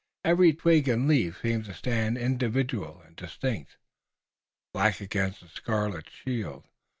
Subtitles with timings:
[0.25, 3.77] Every twig and leaf seemed to stand individual and distinct,
[4.73, 6.63] black against a scarlet shield.